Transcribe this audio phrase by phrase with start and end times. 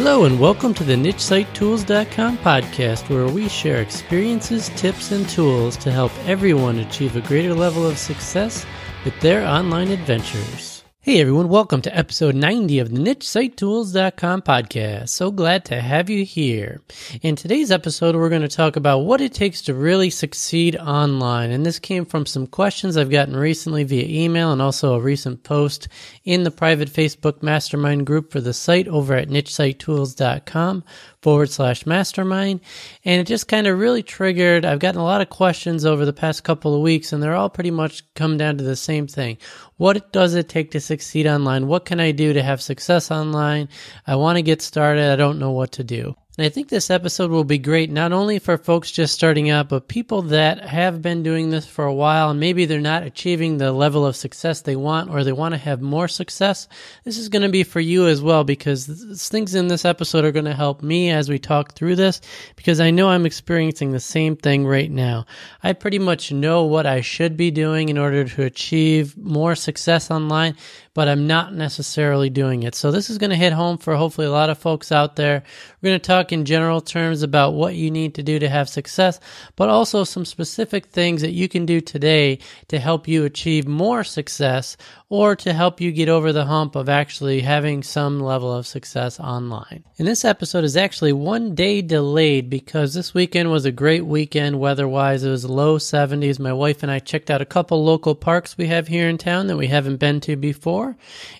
[0.00, 5.90] Hello, and welcome to the NicheSiteTools.com podcast, where we share experiences, tips, and tools to
[5.90, 8.64] help everyone achieve a greater level of success
[9.04, 10.77] with their online adventures.
[11.08, 15.08] Hey everyone, welcome to episode 90 of the NicheSiteTools.com podcast.
[15.08, 16.82] So glad to have you here.
[17.22, 21.50] In today's episode, we're going to talk about what it takes to really succeed online.
[21.50, 25.44] And this came from some questions I've gotten recently via email and also a recent
[25.44, 25.88] post
[26.26, 30.84] in the private Facebook mastermind group for the site over at NicheSiteTools.com
[31.22, 32.60] forward slash mastermind.
[33.04, 34.64] And it just kind of really triggered.
[34.64, 37.50] I've gotten a lot of questions over the past couple of weeks, and they're all
[37.50, 39.38] pretty much come down to the same thing.
[39.76, 41.66] What does it take to succeed online?
[41.66, 43.68] What can I do to have success online?
[44.06, 45.10] I want to get started.
[45.10, 46.14] I don't know what to do.
[46.38, 49.68] And I think this episode will be great not only for folks just starting out,
[49.68, 53.58] but people that have been doing this for a while and maybe they're not achieving
[53.58, 56.68] the level of success they want or they want to have more success.
[57.02, 58.86] This is going to be for you as well because
[59.28, 62.20] things in this episode are going to help me as we talk through this
[62.54, 65.26] because I know I'm experiencing the same thing right now.
[65.64, 70.08] I pretty much know what I should be doing in order to achieve more success
[70.08, 70.54] online,
[70.98, 72.74] but I'm not necessarily doing it.
[72.74, 75.44] So this is going to hit home for hopefully a lot of folks out there.
[75.80, 78.68] We're going to talk in general terms about what you need to do to have
[78.68, 79.20] success,
[79.54, 84.02] but also some specific things that you can do today to help you achieve more
[84.02, 84.76] success
[85.10, 89.18] or to help you get over the hump of actually having some level of success
[89.18, 89.84] online.
[89.98, 94.60] And this episode is actually one day delayed because this weekend was a great weekend
[94.60, 95.24] weather wise.
[95.24, 96.38] It was low 70s.
[96.38, 99.46] My wife and I checked out a couple local parks we have here in town
[99.46, 100.87] that we haven't been to before,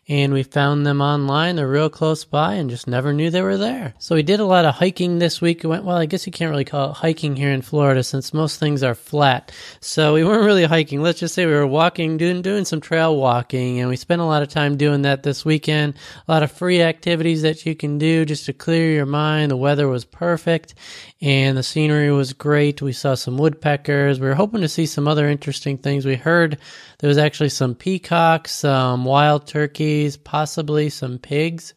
[0.09, 1.57] and we found them online.
[1.57, 3.95] They're real close by and just never knew they were there.
[3.99, 5.63] So we did a lot of hiking this week.
[5.63, 8.35] We went, well, I guess you can't really call it hiking here in Florida since
[8.35, 9.53] most things are flat.
[9.81, 11.03] So we weren't really hiking.
[11.03, 14.25] Let's just say we were walking, doing, doing some trail walking and we spent a
[14.25, 15.95] lot of time doing that this weekend.
[16.27, 19.51] A lot of free activities that you can do just to clear your mind.
[19.51, 20.75] The weather was perfect
[21.21, 22.81] and the scenery was great.
[22.81, 24.21] We saw some woodpeckers.
[24.21, 26.07] We were hoping to see some other interesting things.
[26.07, 26.59] We heard
[26.99, 31.75] there was actually some peacocks, some wild turkeys, possibly some pigs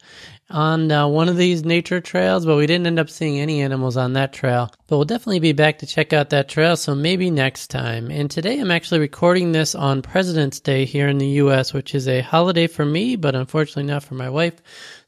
[0.52, 3.96] on uh, one of these nature trails, but we didn't end up seeing any animals
[3.96, 4.70] on that trail.
[4.86, 8.10] But we'll definitely be back to check out that trail, so maybe next time.
[8.10, 12.06] And today I'm actually recording this on President's Day here in the US, which is
[12.06, 14.60] a holiday for me, but unfortunately not for my wife.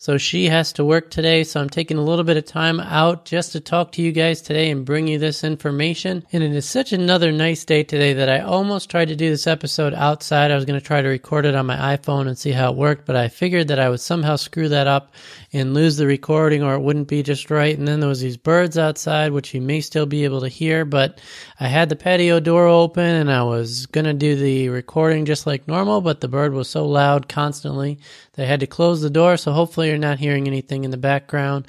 [0.04, 1.44] So she has to work today.
[1.44, 4.42] So I'm taking a little bit of time out just to talk to you guys
[4.42, 6.26] today and bring you this information.
[6.30, 9.46] And it is such another nice day today that I almost tried to do this
[9.46, 10.50] episode outside.
[10.50, 12.76] I was going to try to record it on my iPhone and see how it
[12.76, 15.14] worked, but I figured that I would somehow screw that up
[15.54, 17.78] and lose the recording or it wouldn't be just right.
[17.78, 20.84] And then there was these birds outside, which you may still be able to hear,
[20.84, 21.18] but
[21.58, 25.46] I had the patio door open and I was going to do the recording just
[25.46, 28.00] like normal, but the bird was so loud constantly
[28.34, 31.68] they had to close the door, so hopefully you're not hearing anything in the background.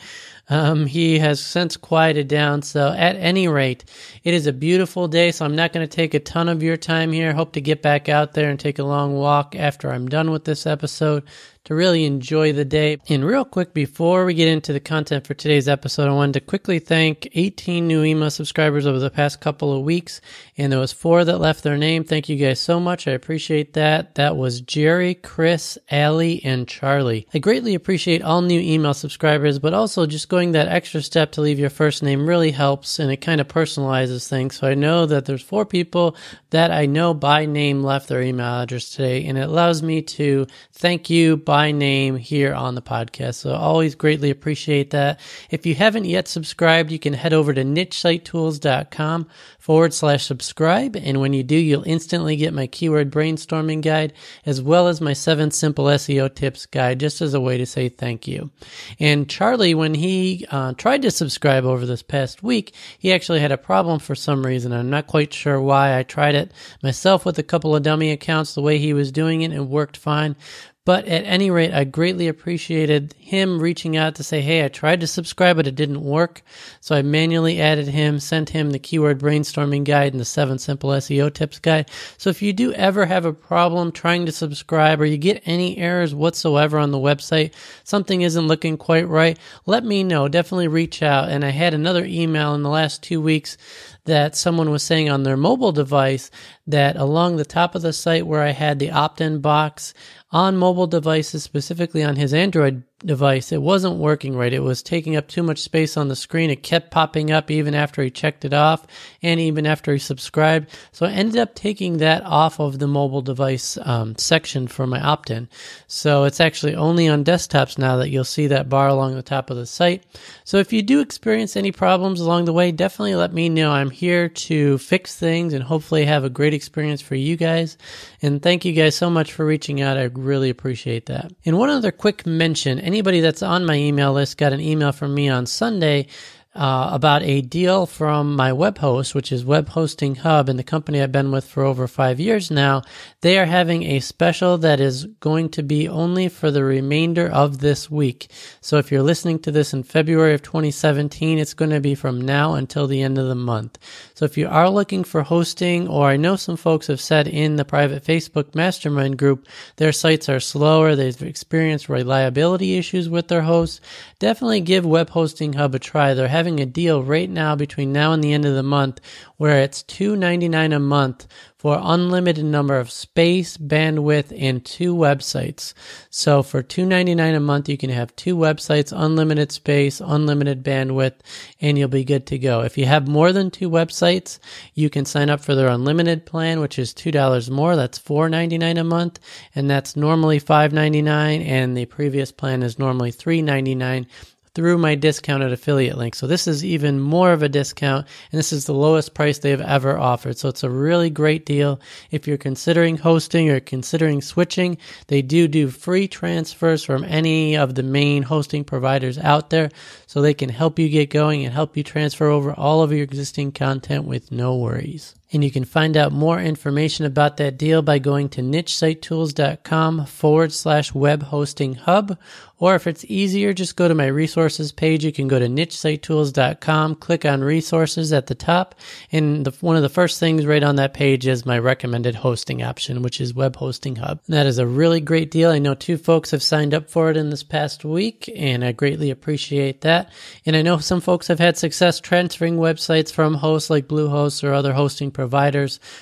[0.50, 2.64] Um, he has since quieted down.
[2.64, 3.86] So, at any rate,
[4.24, 5.32] it is a beautiful day.
[5.32, 7.34] So, I'm not going to take a ton of your time here.
[7.34, 10.46] Hope to get back out there and take a long walk after I'm done with
[10.46, 11.24] this episode
[11.66, 12.98] to really enjoy the day.
[13.10, 16.42] And real quick, before we get into the content for today's episode, I wanted to
[16.42, 20.22] quickly thank 18 new email subscribers over the past couple of weeks.
[20.58, 22.04] And there was four that left their name.
[22.04, 23.08] Thank you guys so much.
[23.08, 24.16] I appreciate that.
[24.16, 27.28] That was Jerry, Chris, Allie, and Charlie.
[27.34, 31.42] I greatly appreciate all new email subscribers, but also just going that extra step to
[31.42, 34.56] leave your first name really helps and it kind of personalizes things.
[34.58, 36.16] So I know that there's four people
[36.52, 40.46] that I know by name left their email address today, and it allows me to
[40.72, 43.36] thank you by name here on the podcast.
[43.36, 45.20] So always greatly appreciate that.
[45.50, 49.28] If you haven't yet subscribed, you can head over to nichesitetools.com
[49.60, 50.96] forward slash subscribe.
[50.96, 54.14] And when you do, you'll instantly get my keyword brainstorming guide
[54.46, 57.90] as well as my seven simple SEO tips guide, just as a way to say
[57.90, 58.52] thank you.
[59.00, 63.52] And Charlie, when he uh, tried to subscribe over this past week, he actually had
[63.52, 64.72] a problem for some reason.
[64.72, 65.98] I'm not quite sure why.
[65.98, 66.52] I tried it
[66.84, 69.52] myself with a couple of dummy accounts the way he was doing it.
[69.52, 70.36] It worked fine.
[70.86, 75.02] But at any rate, I greatly appreciated him reaching out to say, Hey, I tried
[75.02, 76.44] to subscribe, but it didn't work.
[76.80, 80.92] So I manually added him, sent him the keyword brainstorming guide and the seven simple
[80.92, 81.90] SEO tips guide.
[82.18, 85.78] So if you do ever have a problem trying to subscribe or you get any
[85.80, 87.54] errors whatsoever on the website,
[87.84, 90.28] something isn't looking quite right, let me know.
[90.28, 91.30] Definitely reach out.
[91.30, 93.58] And I had another email in the last two weeks
[94.06, 96.32] that someone was saying on their mobile device
[96.66, 99.94] that along the top of the site where I had the opt in box
[100.32, 104.54] on mobile devices, specifically on his Android device, it wasn't working right.
[104.54, 106.50] It was taking up too much space on the screen.
[106.50, 108.86] It kept popping up even after he checked it off
[109.22, 110.70] and even after he subscribed.
[110.92, 115.02] So I ended up taking that off of the mobile device um, section for my
[115.02, 115.50] opt in.
[115.88, 119.50] So it's actually only on desktops now that you'll see that bar along the top
[119.50, 120.04] of the site.
[120.44, 123.72] So if you do experience any problems along the way, definitely let me know.
[123.72, 127.78] I'm here to fix things and hopefully have a great experience for you guys.
[128.22, 129.98] And thank you guys so much for reaching out.
[129.98, 131.32] I really appreciate that.
[131.46, 135.14] And one other quick mention anybody that's on my email list got an email from
[135.14, 136.08] me on Sunday
[136.56, 140.64] uh, about a deal from my web host, which is Web Hosting Hub, and the
[140.64, 142.82] company I've been with for over five years now.
[143.22, 147.60] They are having a special that is going to be only for the remainder of
[147.60, 148.32] this week.
[148.62, 152.22] So if you're listening to this in February of 2017, it's going to be from
[152.22, 153.78] now until the end of the month.
[154.14, 157.58] So if you are looking for hosting, or I know some folks have said in
[157.58, 163.42] the private Facebook mastermind group, their sites are slower, they've experienced reliability issues with their
[163.42, 163.82] hosts,
[164.20, 166.14] definitely give Web Hosting Hub a try.
[166.14, 169.02] They're having a deal right now between now and the end of the month
[169.38, 171.28] where it's $2.99 a month
[171.66, 175.74] for unlimited number of space, bandwidth, and two websites.
[176.12, 181.16] So for $2.99 a month, you can have two websites, unlimited space, unlimited bandwidth,
[181.60, 182.62] and you'll be good to go.
[182.62, 184.38] If you have more than two websites,
[184.76, 187.76] you can sign up for their unlimited plan, which is $2 more.
[187.76, 189.20] That's $4.99 a month,
[189.56, 194.06] and that's normally $5.99, and the previous plan is normally $3.99
[194.56, 196.16] through my discounted affiliate link.
[196.16, 199.62] So this is even more of a discount and this is the lowest price they've
[199.62, 200.38] ever offered.
[200.38, 201.80] So it's a really great deal.
[202.10, 207.76] If you're considering hosting or considering switching, they do do free transfers from any of
[207.76, 209.70] the main hosting providers out there.
[210.08, 213.04] So they can help you get going and help you transfer over all of your
[213.04, 215.16] existing content with no worries.
[215.34, 220.54] And you can find out more information about that deal by going to nichesitetools.com forward
[220.54, 222.18] slash web hosting hub.
[222.58, 225.04] Or if it's easier, just go to my resources page.
[225.04, 228.76] You can go to nichesitetools.com, click on resources at the top.
[229.12, 232.64] And the, one of the first things right on that page is my recommended hosting
[232.64, 234.22] option, which is Web Hosting Hub.
[234.28, 235.52] And that is a really great deal.
[235.52, 238.72] I know two folks have signed up for it in this past week, and I
[238.72, 240.14] greatly appreciate that.
[240.46, 244.54] And I know some folks have had success transferring websites from hosts like Bluehost or
[244.54, 245.25] other hosting providers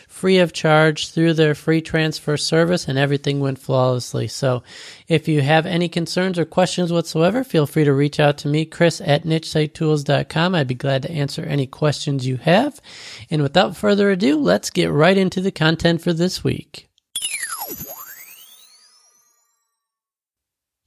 [0.07, 4.27] free of charge through their free transfer service, and everything went flawlessly.
[4.27, 4.63] So
[5.07, 8.65] if you have any concerns or questions whatsoever, feel free to reach out to me,
[8.65, 10.55] Chris at nichesitetools.com.
[10.55, 12.79] I'd be glad to answer any questions you have.
[13.29, 16.87] And without further ado, let's get right into the content for this week.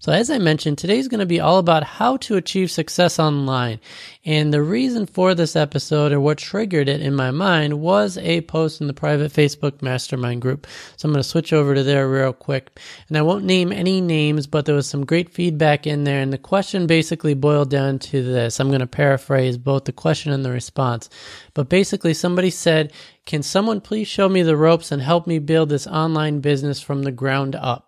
[0.06, 3.80] So, as I mentioned, today's going to be all about how to achieve success online.
[4.24, 8.42] And the reason for this episode, or what triggered it in my mind, was a
[8.42, 10.68] post in the private Facebook mastermind group.
[10.96, 12.78] So, I'm going to switch over to there real quick.
[13.08, 16.20] And I won't name any names, but there was some great feedback in there.
[16.20, 20.30] And the question basically boiled down to this I'm going to paraphrase both the question
[20.30, 21.10] and the response.
[21.52, 22.92] But basically, somebody said,
[23.24, 27.02] Can someone please show me the ropes and help me build this online business from
[27.02, 27.85] the ground up?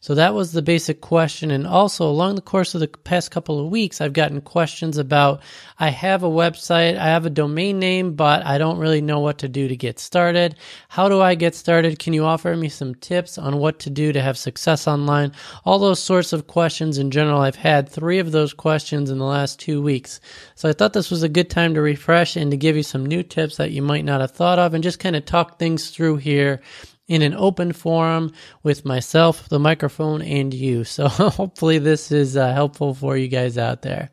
[0.00, 1.50] So that was the basic question.
[1.50, 5.42] And also, along the course of the past couple of weeks, I've gotten questions about
[5.80, 9.38] I have a website, I have a domain name, but I don't really know what
[9.38, 10.54] to do to get started.
[10.88, 11.98] How do I get started?
[11.98, 15.32] Can you offer me some tips on what to do to have success online?
[15.64, 17.40] All those sorts of questions in general.
[17.40, 20.20] I've had three of those questions in the last two weeks.
[20.54, 23.04] So I thought this was a good time to refresh and to give you some
[23.04, 25.90] new tips that you might not have thought of and just kind of talk things
[25.90, 26.60] through here
[27.08, 28.32] in an open forum
[28.62, 30.84] with myself, the microphone, and you.
[30.84, 34.10] So hopefully this is uh, helpful for you guys out there.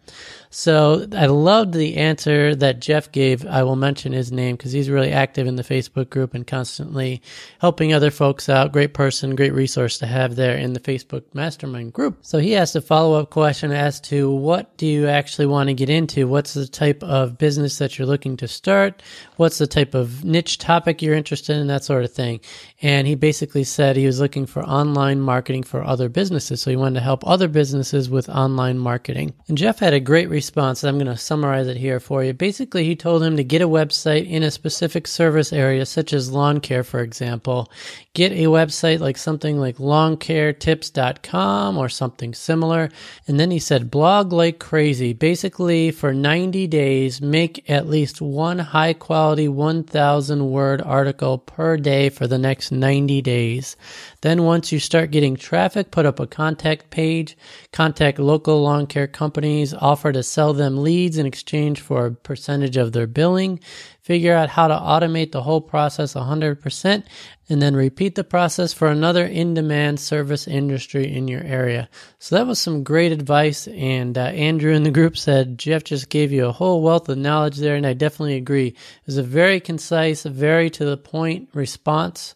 [0.54, 3.44] So I loved the answer that Jeff gave.
[3.44, 7.24] I will mention his name because he's really active in the Facebook group and constantly
[7.60, 8.72] helping other folks out.
[8.72, 12.20] Great person, great resource to have there in the Facebook mastermind group.
[12.22, 15.74] So he asked a follow up question as to what do you actually want to
[15.74, 16.28] get into?
[16.28, 19.02] What's the type of business that you're looking to start?
[19.38, 21.66] What's the type of niche topic you're interested in?
[21.66, 22.42] That sort of thing.
[22.80, 26.62] And he basically said he was looking for online marketing for other businesses.
[26.62, 29.34] So he wanted to help other businesses with online marketing.
[29.48, 30.84] And Jeff had a great response.
[30.84, 32.34] I'm going to summarize it here for you.
[32.34, 36.34] Basically, he told him to get a website in a specific service area, such as
[36.34, 37.72] lawn care, for example.
[38.14, 42.90] Get a website like something like lawncaretips.com or something similar.
[43.26, 45.14] And then he said, blog like crazy.
[45.14, 52.10] Basically, for 90 days, make at least one high quality 1,000 word article per day
[52.10, 53.78] for the next 90 days.
[54.20, 57.38] Then once you start getting traffic, put up a contact page,
[57.72, 62.76] contact local lawn care companies, offer to sell them leads in exchange for a percentage
[62.76, 63.60] of their billing,
[64.02, 67.04] figure out how to automate the whole process 100%,
[67.50, 71.88] and then repeat the process for another in demand service industry in your area.
[72.18, 73.68] So that was some great advice.
[73.68, 77.20] And uh, Andrew in the group said, Jeff just gave you a whole wealth of
[77.20, 77.76] knowledge there.
[77.76, 78.68] And I definitely agree.
[78.70, 82.34] It was a very concise, very to the point response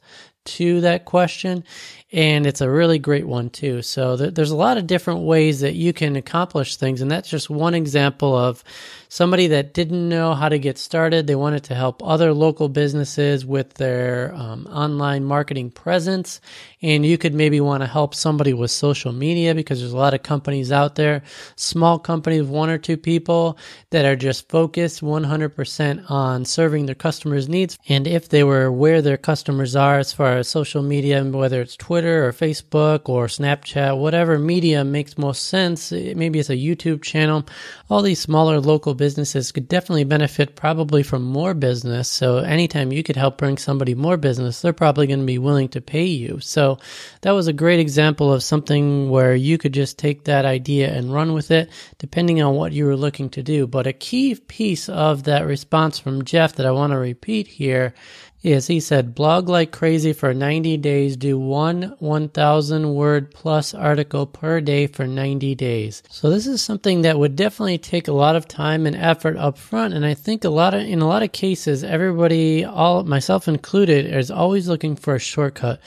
[0.47, 1.63] to that question
[2.11, 3.81] and it's a really great one too.
[3.81, 7.29] So th- there's a lot of different ways that you can accomplish things, and that's
[7.29, 8.63] just one example of
[9.09, 11.27] somebody that didn't know how to get started.
[11.27, 16.41] They wanted to help other local businesses with their um, online marketing presence,
[16.81, 20.13] and you could maybe want to help somebody with social media because there's a lot
[20.13, 21.23] of companies out there,
[21.55, 23.57] small companies, one or two people
[23.91, 27.77] that are just focused 100% on serving their customers' needs.
[27.87, 31.75] And if they were where their customers are as far as social media, whether it's
[31.75, 35.91] Twitter or Facebook or Snapchat, whatever media makes most sense.
[35.91, 37.45] Maybe it's a YouTube channel.
[37.89, 42.09] All these smaller local businesses could definitely benefit probably from more business.
[42.09, 45.69] So anytime you could help bring somebody more business, they're probably going to be willing
[45.69, 46.39] to pay you.
[46.39, 46.79] So
[47.21, 51.13] that was a great example of something where you could just take that idea and
[51.13, 53.67] run with it depending on what you were looking to do.
[53.67, 57.93] But a key piece of that response from Jeff that I want to repeat here
[58.41, 61.17] Yes, he said blog like crazy for 90 days.
[61.17, 66.03] Do one 1000 word plus article per day for 90 days.
[66.09, 69.57] So this is something that would definitely take a lot of time and effort up
[69.57, 69.95] front.
[69.95, 74.05] And I think a lot of, in a lot of cases, everybody, all myself included,
[74.05, 75.79] is always looking for a shortcut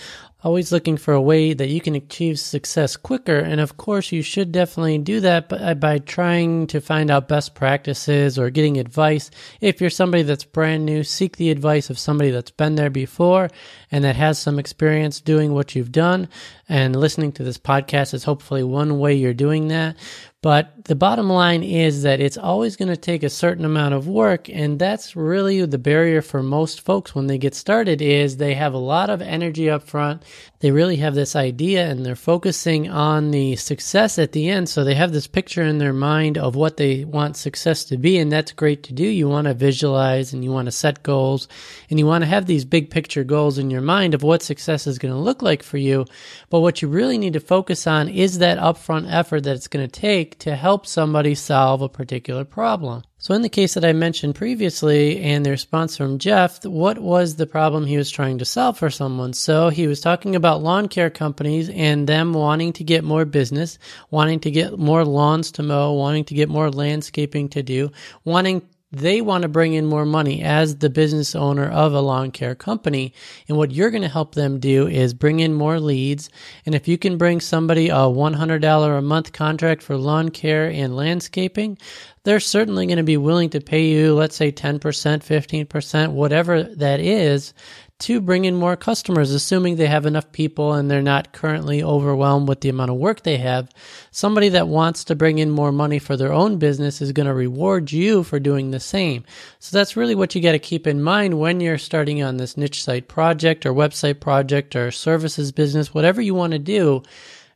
[0.42, 3.38] always looking for a way that you can achieve success quicker.
[3.38, 7.28] And of course, you should definitely do that by, uh, by trying to find out
[7.28, 9.30] best practices or getting advice.
[9.60, 13.50] If you're somebody that's brand new, seek the advice of somebody that's been there before
[13.90, 16.28] and that has some experience doing what you've done.
[16.68, 19.96] And listening to this podcast is hopefully one way you're doing that.
[20.42, 24.08] But the bottom line is that it's always going to take a certain amount of
[24.08, 24.48] work.
[24.48, 28.72] And that's really the barrier for most folks when they get started is they have
[28.72, 30.22] a lot of energy up front.
[30.60, 34.70] They really have this idea and they're focusing on the success at the end.
[34.70, 38.16] So they have this picture in their mind of what they want success to be.
[38.16, 39.04] And that's great to do.
[39.04, 41.48] You want to visualize and you want to set goals
[41.90, 44.86] and you want to have these big picture goals in your mind of what success
[44.86, 46.06] is going to look like for you.
[46.48, 49.86] But what you really need to focus on is that upfront effort that it's going
[49.86, 53.02] to take take to help somebody solve a particular problem.
[53.18, 57.36] So, in the case that I mentioned previously and the response from Jeff, what was
[57.36, 59.32] the problem he was trying to solve for someone?
[59.32, 63.78] So, he was talking about lawn care companies and them wanting to get more business,
[64.10, 67.90] wanting to get more lawns to mow, wanting to get more landscaping to do,
[68.24, 72.30] wanting they want to bring in more money as the business owner of a lawn
[72.30, 73.14] care company.
[73.48, 76.28] And what you're going to help them do is bring in more leads.
[76.66, 80.96] And if you can bring somebody a $100 a month contract for lawn care and
[80.96, 81.78] landscaping,
[82.24, 87.00] they're certainly going to be willing to pay you, let's say 10%, 15%, whatever that
[87.00, 87.54] is
[88.00, 92.48] to bring in more customers, assuming they have enough people and they're not currently overwhelmed
[92.48, 93.70] with the amount of work they have.
[94.10, 97.34] Somebody that wants to bring in more money for their own business is going to
[97.34, 99.24] reward you for doing the same.
[99.58, 102.56] So that's really what you got to keep in mind when you're starting on this
[102.56, 107.02] niche site project or website project or services business, whatever you want to do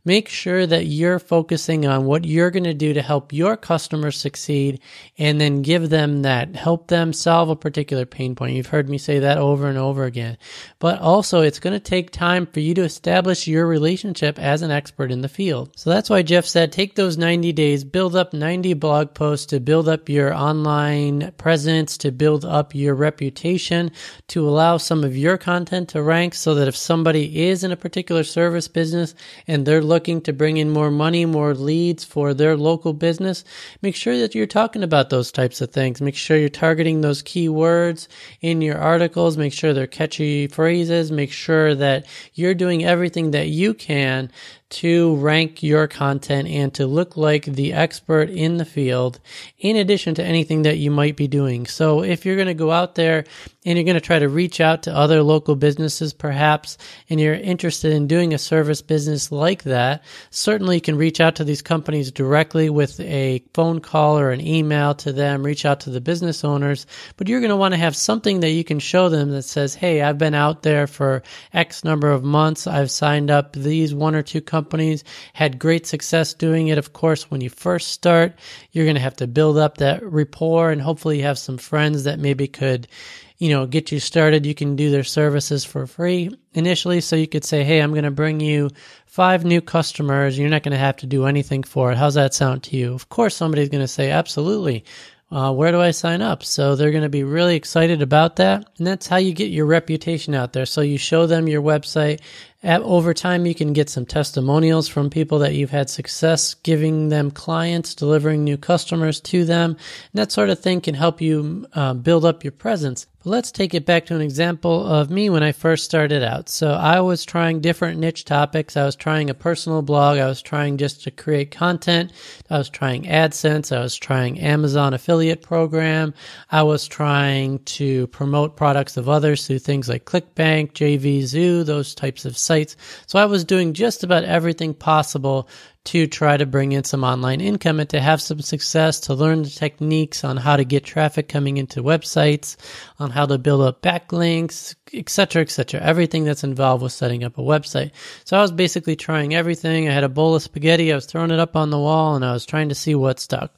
[0.06, 4.18] Make sure that you're focusing on what you're going to do to help your customers
[4.18, 4.80] succeed
[5.16, 8.54] and then give them that, help them solve a particular pain point.
[8.54, 10.36] You've heard me say that over and over again.
[10.78, 14.70] But also, it's going to take time for you to establish your relationship as an
[14.70, 15.70] expert in the field.
[15.76, 19.60] So that's why Jeff said take those 90 days, build up 90 blog posts to
[19.60, 23.90] build up your online presence, to build up your reputation,
[24.28, 27.76] to allow some of your content to rank so that if somebody is in a
[27.76, 29.14] particular service business
[29.46, 33.44] and they're to bring in more money, more leads for their local business,
[33.82, 36.00] make sure that you're talking about those types of things.
[36.00, 38.08] Make sure you're targeting those keywords
[38.40, 39.36] in your articles.
[39.36, 41.12] Make sure they're catchy phrases.
[41.12, 44.30] Make sure that you're doing everything that you can
[44.74, 49.20] to rank your content and to look like the expert in the field
[49.58, 51.64] in addition to anything that you might be doing.
[51.64, 53.24] So if you're going to go out there
[53.64, 56.76] and you're going to try to reach out to other local businesses perhaps
[57.08, 61.36] and you're interested in doing a service business like that, certainly you can reach out
[61.36, 65.80] to these companies directly with a phone call or an email to them, reach out
[65.80, 66.84] to the business owners,
[67.16, 69.76] but you're going to want to have something that you can show them that says,
[69.76, 72.66] "Hey, I've been out there for X number of months.
[72.66, 75.04] I've signed up these one or two companies companies
[75.34, 76.78] had great success doing it.
[76.78, 78.32] Of course, when you first start,
[78.72, 82.04] you're going to have to build up that rapport and hopefully you have some friends
[82.04, 82.88] that maybe could,
[83.36, 84.46] you know, get you started.
[84.46, 87.02] You can do their services for free initially.
[87.02, 88.70] So you could say, Hey, I'm going to bring you
[89.04, 90.38] five new customers.
[90.38, 91.98] You're not going to have to do anything for it.
[91.98, 92.94] How's that sound to you?
[92.94, 94.84] Of course, somebody's going to say, absolutely.
[95.30, 96.44] Uh, where do I sign up?
[96.44, 98.70] So they're going to be really excited about that.
[98.78, 100.66] And that's how you get your reputation out there.
[100.66, 102.20] So you show them your website
[102.64, 107.10] at, over time, you can get some testimonials from people that you've had success giving
[107.10, 109.72] them clients, delivering new customers to them.
[109.72, 109.78] And
[110.14, 113.06] that sort of thing can help you uh, build up your presence.
[113.26, 116.50] Let's take it back to an example of me when I first started out.
[116.50, 118.76] So I was trying different niche topics.
[118.76, 120.18] I was trying a personal blog.
[120.18, 122.12] I was trying just to create content.
[122.50, 123.74] I was trying AdSense.
[123.74, 126.12] I was trying Amazon affiliate program.
[126.50, 132.26] I was trying to promote products of others through things like ClickBank, JVZoo, those types
[132.26, 132.76] of sites.
[133.06, 135.48] So I was doing just about everything possible
[135.84, 139.42] to try to bring in some online income and to have some success, to learn
[139.42, 142.56] the techniques on how to get traffic coming into websites,
[142.98, 145.80] on how to build up backlinks, etc., etc.
[145.80, 147.90] Everything that's involved with setting up a website.
[148.24, 149.88] So I was basically trying everything.
[149.88, 150.90] I had a bowl of spaghetti.
[150.90, 153.20] I was throwing it up on the wall and I was trying to see what
[153.20, 153.52] stuck.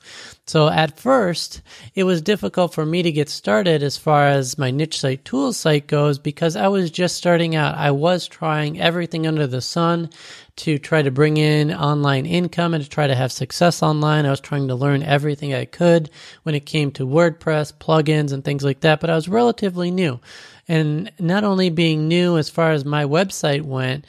[0.48, 1.60] So at first,
[1.96, 5.56] it was difficult for me to get started as far as my niche site tools
[5.56, 7.76] site goes because I was just starting out.
[7.76, 10.08] I was trying everything under the sun
[10.56, 14.24] to try to bring in online income and to try to have success online.
[14.24, 16.10] I was trying to learn everything I could
[16.44, 20.20] when it came to WordPress, plugins, and things like that, but I was relatively new.
[20.68, 24.04] And not only being new as far as my website went,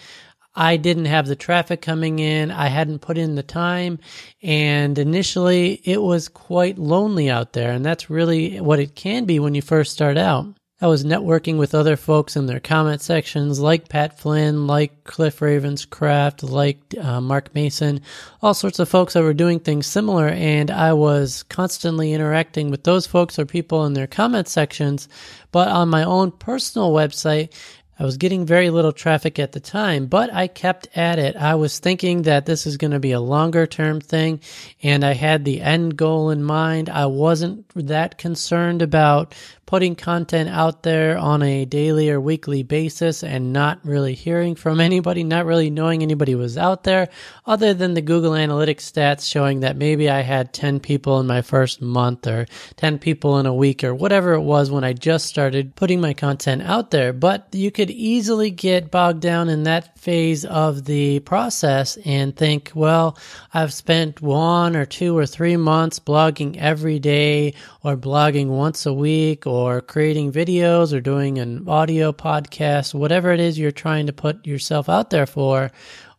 [0.59, 2.49] I didn't have the traffic coming in.
[2.49, 3.99] I hadn't put in the time.
[4.41, 7.71] And initially, it was quite lonely out there.
[7.71, 10.47] And that's really what it can be when you first start out.
[10.81, 15.39] I was networking with other folks in their comment sections, like Pat Flynn, like Cliff
[15.39, 18.01] Ravenscraft, like uh, Mark Mason,
[18.43, 20.27] all sorts of folks that were doing things similar.
[20.27, 25.07] And I was constantly interacting with those folks or people in their comment sections.
[25.51, 27.53] But on my own personal website,
[27.99, 31.35] I was getting very little traffic at the time, but I kept at it.
[31.35, 34.39] I was thinking that this is going to be a longer term thing,
[34.83, 36.89] and I had the end goal in mind.
[36.89, 39.33] I wasn't that concerned about
[39.67, 44.79] putting content out there on a daily or weekly basis and not really hearing from
[44.87, 47.09] anybody, not really knowing anybody was out there,
[47.45, 51.41] other than the Google Analytics stats showing that maybe I had 10 people in my
[51.41, 52.47] first month or
[52.77, 56.13] 10 people in a week or whatever it was when I just started putting my
[56.13, 57.11] content out there.
[57.11, 62.71] But you could easily get bogged down in that phase of the process and think,
[62.73, 63.17] well,
[63.53, 68.93] I've spent one or two or three months blogging every day or blogging once a
[68.93, 74.13] week or creating videos or doing an audio podcast, whatever it is you're trying to
[74.13, 75.71] put yourself out there for,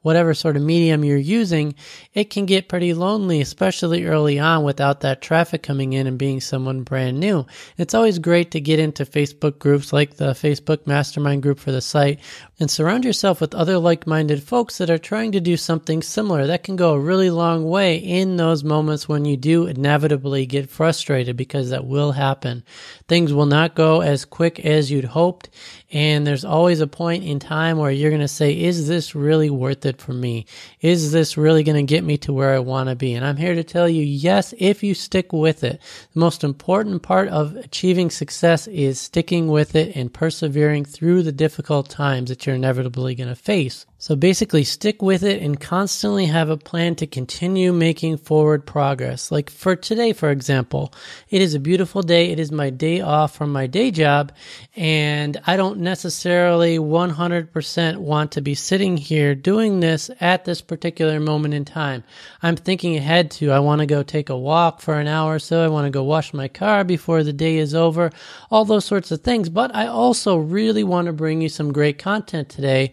[0.02, 1.74] whatever sort of medium you're using,
[2.14, 6.40] it can get pretty lonely, especially early on without that traffic coming in and being
[6.40, 7.46] someone brand new.
[7.76, 11.80] It's always great to get into Facebook groups like the Facebook Mastermind group for the
[11.80, 12.20] site
[12.60, 16.46] and surround yourself with other like minded folks that are trying to do something similar.
[16.46, 20.70] That can go a really long way in those moments when you do inevitably get
[20.70, 22.64] frustrated because that will happen.
[23.06, 25.50] Things will not go as quick as you'd hoped.
[25.90, 29.48] And there's always a point in time where you're going to say, is this really
[29.48, 30.44] worth it for me?
[30.82, 33.14] Is this really going to get me to where I want to be?
[33.14, 35.80] And I'm here to tell you, yes, if you stick with it.
[36.12, 41.32] The most important part of achieving success is sticking with it and persevering through the
[41.32, 43.86] difficult times that you're inevitably going to face.
[44.00, 49.32] So basically, stick with it and constantly have a plan to continue making forward progress.
[49.32, 50.94] Like for today, for example,
[51.30, 52.30] it is a beautiful day.
[52.30, 54.30] It is my day off from my day job,
[54.76, 61.18] and I don't necessarily 100% want to be sitting here doing this at this particular
[61.18, 62.04] moment in time.
[62.40, 65.38] I'm thinking ahead to I want to go take a walk for an hour or
[65.40, 65.64] so.
[65.64, 68.12] I want to go wash my car before the day is over,
[68.48, 69.48] all those sorts of things.
[69.48, 72.92] But I also really want to bring you some great content today.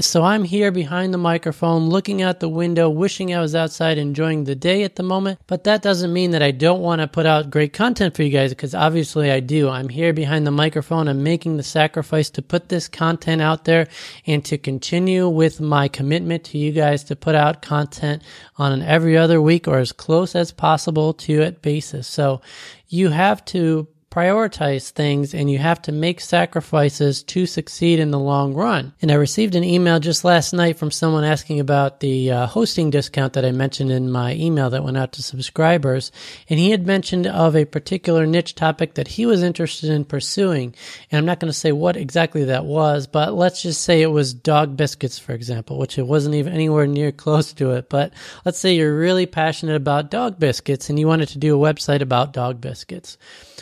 [0.00, 4.44] So I'm here behind the microphone, looking out the window, wishing I was outside enjoying
[4.44, 5.40] the day at the moment.
[5.46, 8.30] But that doesn't mean that I don't want to put out great content for you
[8.30, 9.68] guys, because obviously I do.
[9.68, 11.08] I'm here behind the microphone.
[11.08, 13.88] I'm making the sacrifice to put this content out there
[14.26, 18.22] and to continue with my commitment to you guys to put out content
[18.56, 22.06] on an every other week or as close as possible to it basis.
[22.06, 22.40] So
[22.88, 28.18] you have to prioritize things and you have to make sacrifices to succeed in the
[28.18, 28.94] long run.
[29.02, 32.90] And I received an email just last night from someone asking about the uh, hosting
[32.90, 36.12] discount that I mentioned in my email that went out to subscribers.
[36.48, 40.74] And he had mentioned of a particular niche topic that he was interested in pursuing.
[41.10, 44.06] And I'm not going to say what exactly that was, but let's just say it
[44.06, 47.90] was dog biscuits, for example, which it wasn't even anywhere near close to it.
[47.90, 48.14] But
[48.44, 52.00] let's say you're really passionate about dog biscuits and you wanted to do a website
[52.00, 53.18] about dog biscuits.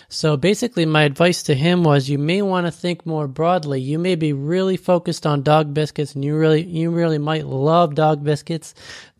[0.09, 3.81] So basically, my advice to him was you may want to think more broadly.
[3.81, 7.95] You may be really focused on dog biscuits and you really, you really might love
[7.95, 8.75] dog biscuits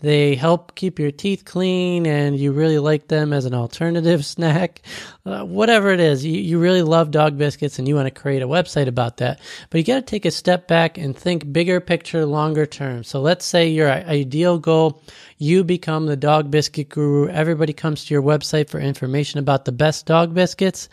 [0.05, 4.83] they help keep your teeth clean and you really like them as an alternative snack,
[5.27, 8.43] uh, whatever it is, you, you really love dog biscuits and you want to create
[8.43, 9.41] a website about that.
[9.71, 13.03] But you got to take a step back and think bigger picture, longer term.
[13.03, 15.03] So let's say your ideal goal
[15.39, 17.29] you become the dog biscuit guru.
[17.29, 20.89] Everybody comes to your website for information about the best dog biscuits.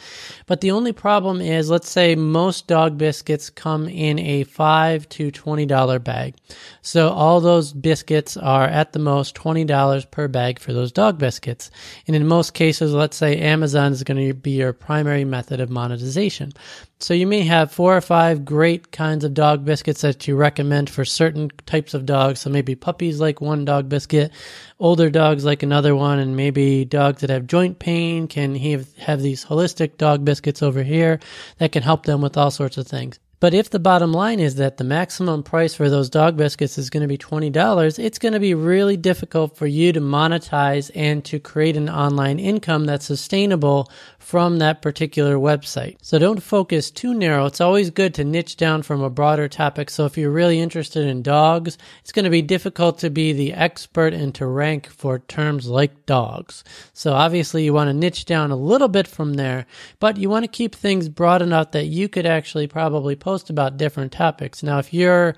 [0.46, 5.32] But the only problem is, let's say most dog biscuits come in a five to
[5.32, 6.36] twenty dollar bag.
[6.82, 11.18] So all those biscuits are at the most twenty dollars per bag for those dog
[11.18, 11.72] biscuits.
[12.08, 15.70] And in most cases, let's say Amazon is going to be your primary method of
[15.70, 16.52] monetization.
[17.00, 20.90] So you may have four or five great kinds of dog biscuits that you recommend
[20.90, 22.42] for certain types of dogs.
[22.42, 24.32] So maybe puppies like one dog biscuit,
[24.80, 29.22] older dogs like another one, and maybe dogs that have joint pain can have, have
[29.22, 31.20] these holistic dog biscuits over here
[31.58, 33.20] that can help them with all sorts of things.
[33.42, 36.92] But if the bottom line is that the maximum price for those dog biscuits is
[36.92, 41.26] going to be $20, it's going to be really difficult for you to monetize and
[41.26, 43.90] to create an online income that's sustainable
[44.22, 45.98] from that particular website.
[46.02, 47.48] So don't focus too narrow.
[47.48, 49.90] It's always good to niche down from a broader topic.
[49.90, 53.54] So if you're really interested in dogs, it's going to be difficult to be the
[53.54, 56.64] expert and to rank for terms like dogs.
[56.94, 59.66] So obviously you want to niche down a little bit from there,
[60.00, 63.78] but you want to keep things broad enough that you could actually probably post about
[63.78, 64.62] different topics.
[64.64, 65.36] Now, if you're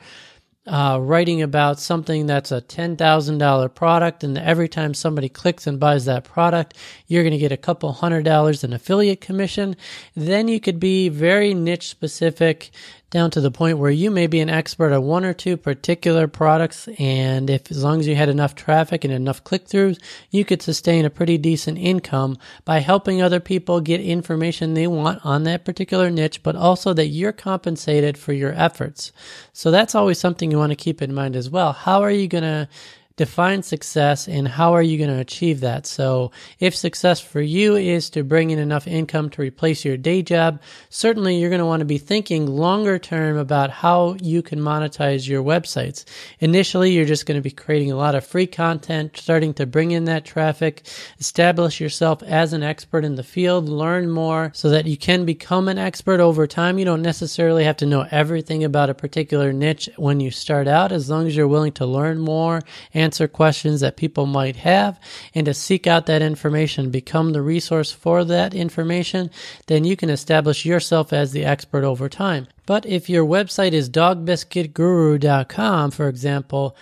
[0.65, 6.06] uh, writing about something that's a $10,000 product, and every time somebody clicks and buys
[6.06, 6.76] that product,
[7.08, 9.76] you're going to get a couple hundred dollars in affiliate commission.
[10.15, 12.71] Then you could be very niche specific
[13.13, 16.28] down to the point where you may be an expert on one or two particular
[16.28, 16.89] products.
[16.97, 20.63] And if, as long as you had enough traffic and enough click throughs, you could
[20.63, 25.63] sustain a pretty decent income by helping other people get information they want on that
[25.63, 29.12] particular niche, but also that you're compensated for your efforts.
[29.54, 31.71] So that's always something you want to keep in mind as well.
[31.71, 32.67] How are you going to
[33.15, 35.86] define success and how are you going to achieve that.
[35.86, 40.23] So if success for you is to bring in enough income to replace your day
[40.23, 44.60] job, certainly you're going to want to be thinking longer term about how you can
[44.60, 46.06] monetize your websites.
[46.39, 49.91] Initially, you're just going to be creating a lot of free content, starting to bring
[49.91, 50.88] in that traffic,
[51.19, 55.67] establish yourself as an expert in the field, learn more so that you can become
[55.67, 56.80] an expert over time.
[56.80, 60.91] You don't necessarily have to know everything about a particular niche when you start out,
[60.91, 62.62] as long as you're willing to learn more
[62.93, 64.99] and answer questions that people might have
[65.35, 69.29] and to seek out that information, become the resource for that information,
[69.67, 72.47] then you can establish yourself as the expert over time.
[72.65, 76.77] But if your website is dogbiscuitguru.com, for example,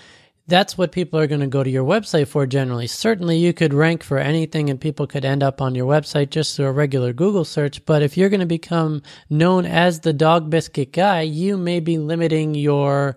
[0.48, 2.88] that's what people are going to go to your website for generally.
[2.88, 6.56] Certainly, you could rank for anything and people could end up on your website just
[6.56, 7.86] through a regular Google search.
[7.86, 11.98] But if you're going to become known as the dog biscuit guy, you may be
[11.98, 13.16] limiting your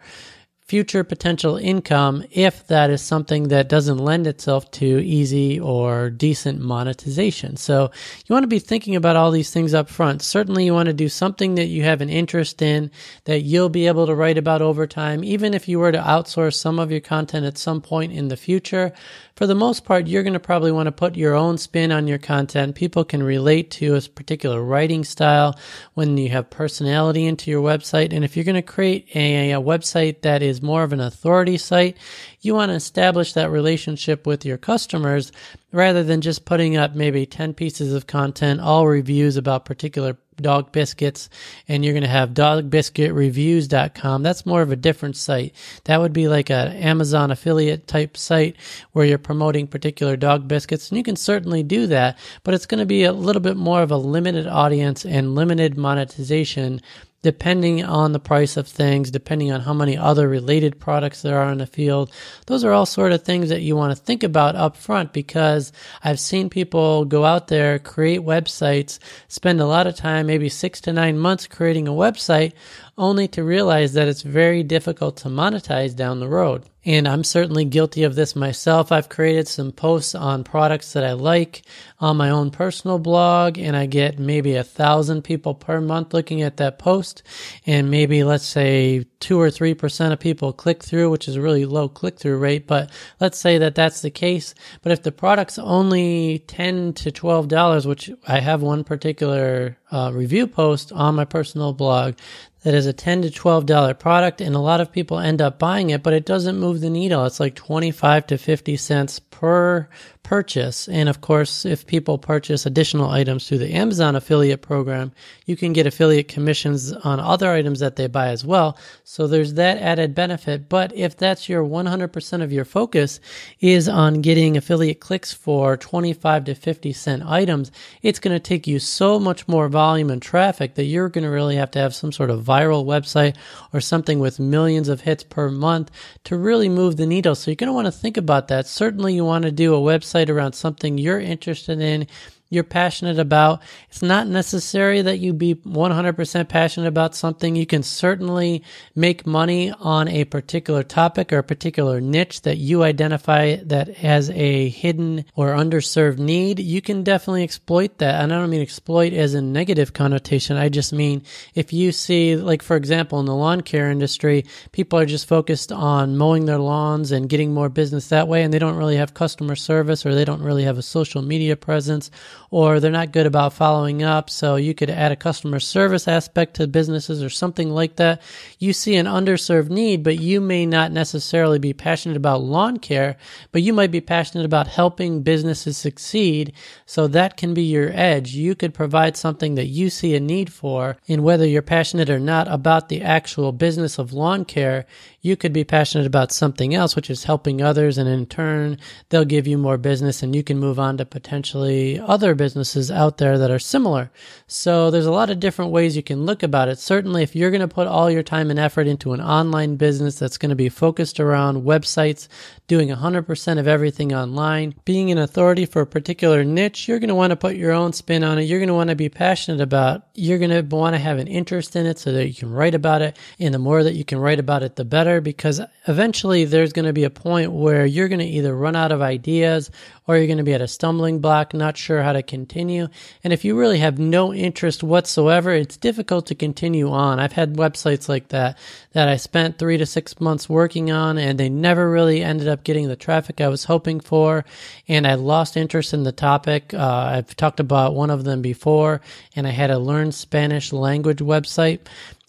[0.66, 6.58] future potential income if that is something that doesn't lend itself to easy or decent
[6.58, 7.54] monetization.
[7.56, 7.90] So
[8.26, 10.22] you want to be thinking about all these things up front.
[10.22, 12.90] Certainly you want to do something that you have an interest in
[13.24, 16.54] that you'll be able to write about over time, even if you were to outsource
[16.54, 18.94] some of your content at some point in the future
[19.36, 22.06] for the most part, you're going to probably want to put your own spin on
[22.06, 22.76] your content.
[22.76, 25.58] People can relate to a particular writing style
[25.94, 28.12] when you have personality into your website.
[28.12, 31.58] And if you're going to create a, a website that is more of an authority
[31.58, 31.96] site,
[32.42, 35.32] you want to establish that relationship with your customers
[35.72, 40.72] rather than just putting up maybe 10 pieces of content, all reviews about particular dog
[40.72, 41.28] biscuits
[41.68, 45.54] and you're going to have dogbiscuitreviews.com that's more of a different site.
[45.84, 48.56] That would be like an amazon affiliate type site
[48.92, 52.80] where you're promoting particular dog biscuits and you can certainly do that but it's going
[52.80, 56.80] to be a little bit more of a limited audience and limited monetization
[57.24, 61.50] depending on the price of things, depending on how many other related products there are
[61.50, 62.12] in the field.
[62.44, 65.72] Those are all sort of things that you want to think about up front because
[66.04, 70.82] I've seen people go out there, create websites, spend a lot of time, maybe six
[70.82, 72.52] to nine months creating a website,
[72.96, 76.64] only to realize that it's very difficult to monetize down the road.
[76.86, 78.92] And I'm certainly guilty of this myself.
[78.92, 81.62] I've created some posts on products that I like
[81.98, 86.42] on my own personal blog, and I get maybe a thousand people per month looking
[86.42, 87.22] at that post.
[87.64, 91.40] And maybe let's say two or three percent of people click through, which is a
[91.40, 92.66] really low click through rate.
[92.66, 94.54] But let's say that that's the case.
[94.82, 100.46] But if the product's only 10 to $12, which I have one particular uh, review
[100.46, 102.16] post on my personal blog
[102.64, 105.58] that is a 10 to 12 dollar product and a lot of people end up
[105.58, 107.24] buying it but it doesn't move the needle.
[107.24, 109.88] It's like 25 to 50 cents per
[110.24, 115.12] purchase and of course if people purchase additional items through the Amazon affiliate program
[115.46, 119.54] you can get affiliate commissions on other items that they buy as well So there's
[119.54, 120.68] that added benefit.
[120.68, 123.20] But if that's your 100% of your focus
[123.60, 127.70] is on getting affiliate clicks for 25 to 50 cent items,
[128.02, 131.30] it's going to take you so much more volume and traffic that you're going to
[131.30, 133.36] really have to have some sort of viral website
[133.72, 135.90] or something with millions of hits per month
[136.24, 137.34] to really move the needle.
[137.34, 138.66] So you're going to want to think about that.
[138.66, 142.06] Certainly you want to do a website around something you're interested in
[142.50, 143.62] you're passionate about.
[143.88, 147.56] It's not necessary that you be 100% passionate about something.
[147.56, 148.62] You can certainly
[148.94, 154.30] make money on a particular topic or a particular niche that you identify that has
[154.30, 156.60] a hidden or underserved need.
[156.60, 158.22] You can definitely exploit that.
[158.22, 160.56] And I don't mean exploit as a negative connotation.
[160.56, 161.22] I just mean
[161.54, 165.72] if you see, like, for example, in the lawn care industry, people are just focused
[165.72, 169.14] on mowing their lawns and getting more business that way, and they don't really have
[169.14, 172.10] customer service or they don't really have a social media presence
[172.50, 174.30] or they're not good about following up.
[174.30, 178.22] So you could add a customer service aspect to businesses or something like that.
[178.58, 183.16] You see an underserved need, but you may not necessarily be passionate about lawn care,
[183.52, 186.52] but you might be passionate about helping businesses succeed.
[186.86, 188.34] So that can be your edge.
[188.34, 190.96] You could provide something that you see a need for.
[191.08, 194.86] And whether you're passionate or not about the actual business of lawn care,
[195.24, 197.96] you could be passionate about something else, which is helping others.
[197.96, 198.76] And in turn,
[199.08, 203.16] they'll give you more business and you can move on to potentially other businesses out
[203.16, 204.10] there that are similar.
[204.46, 206.78] So there's a lot of different ways you can look about it.
[206.78, 210.18] Certainly, if you're going to put all your time and effort into an online business
[210.18, 212.28] that's going to be focused around websites,
[212.66, 217.14] doing 100% of everything online, being an authority for a particular niche, you're going to
[217.14, 218.42] want to put your own spin on it.
[218.42, 221.28] You're going to want to be passionate about, you're going to want to have an
[221.28, 223.16] interest in it so that you can write about it.
[223.40, 226.86] And the more that you can write about it, the better because eventually there's going
[226.86, 229.70] to be a point where you're going to either run out of ideas
[230.06, 232.88] or you're going to be at a stumbling block, not sure how to continue.
[233.22, 237.18] And if you really have no interest whatsoever, it's difficult to continue on.
[237.18, 238.58] I've had websites like that
[238.92, 242.64] that I spent three to six months working on and they never really ended up
[242.64, 244.44] getting the traffic I was hoping for.
[244.88, 246.74] And I lost interest in the topic.
[246.74, 249.00] Uh, I've talked about one of them before
[249.34, 251.80] and I had a learn Spanish language website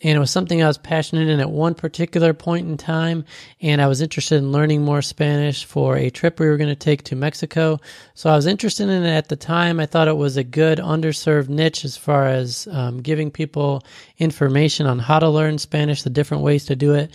[0.03, 3.25] and it was something I was passionate in at one particular point in time.
[3.61, 6.75] And I was interested in learning more Spanish for a trip we were going to
[6.75, 7.79] take to Mexico.
[8.13, 9.79] So I was interested in it at the time.
[9.79, 13.83] I thought it was a good underserved niche as far as um, giving people
[14.17, 17.11] information on how to learn Spanish, the different ways to do it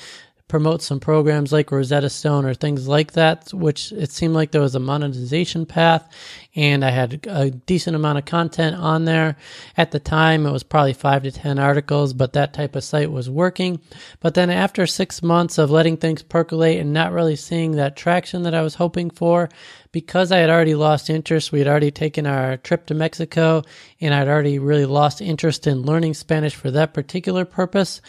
[0.51, 4.61] promote some programs like Rosetta Stone or things like that, which it seemed like there
[4.61, 6.11] was a monetization path
[6.57, 9.37] and I had a decent amount of content on there.
[9.77, 13.13] At the time, it was probably five to 10 articles, but that type of site
[13.13, 13.81] was working.
[14.19, 18.43] But then after six months of letting things percolate and not really seeing that traction
[18.43, 19.49] that I was hoping for,
[19.93, 23.63] because I had already lost interest, we had already taken our trip to Mexico
[24.01, 28.01] and I'd already really lost interest in learning Spanish for that particular purpose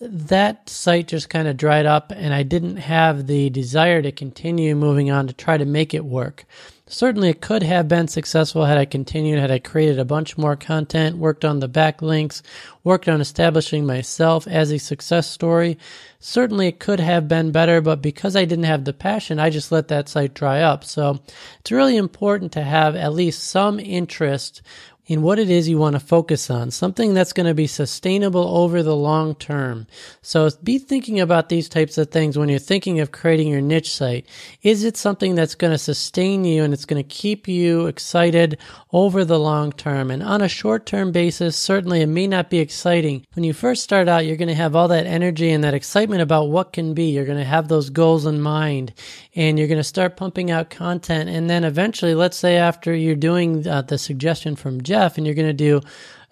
[0.00, 4.74] that site just kind of dried up and I didn't have the desire to continue
[4.74, 6.46] moving on to try to make it work.
[6.92, 10.56] Certainly, it could have been successful had I continued, had I created a bunch more
[10.56, 12.42] content, worked on the backlinks,
[12.82, 15.78] worked on establishing myself as a success story.
[16.18, 19.70] Certainly, it could have been better, but because I didn't have the passion, I just
[19.70, 20.82] let that site dry up.
[20.82, 21.20] So,
[21.60, 24.60] it's really important to have at least some interest
[25.10, 28.46] in what it is you want to focus on, something that's going to be sustainable
[28.56, 29.84] over the long term.
[30.22, 33.92] So be thinking about these types of things when you're thinking of creating your niche
[33.92, 34.24] site.
[34.62, 38.56] Is it something that's going to sustain you and it's going to keep you excited
[38.92, 40.12] over the long term?
[40.12, 43.26] And on a short term basis, certainly it may not be exciting.
[43.34, 46.22] When you first start out, you're going to have all that energy and that excitement
[46.22, 47.10] about what can be.
[47.10, 48.94] You're going to have those goals in mind
[49.34, 51.30] and you're going to start pumping out content.
[51.30, 55.34] And then eventually, let's say after you're doing uh, the suggestion from Jeff, and you're
[55.34, 55.80] going to do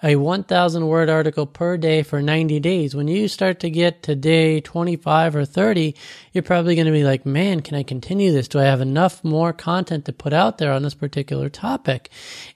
[0.02, 2.94] a 1,000 word article per day for 90 days.
[2.94, 5.94] When you start to get to day 25 or 30,
[6.38, 8.46] you're probably going to be like, man, can I continue this?
[8.46, 12.10] Do I have enough more content to put out there on this particular topic?